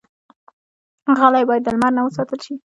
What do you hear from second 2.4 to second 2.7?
شي.